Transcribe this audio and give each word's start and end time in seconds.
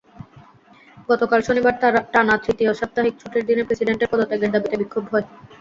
গতকাল 1.09 1.39
শনিবার 1.43 1.73
টানা 2.13 2.35
তৃতীয় 2.43 2.71
সাপ্তাহিক 2.79 3.13
ছুটির 3.21 3.47
দিনে 3.49 3.63
প্রেসিডেন্টের 3.67 4.11
পদত্যাগের 4.11 4.53
দাবিতে 4.53 4.75
বিক্ষোভ 4.81 5.03
হয়। 5.11 5.25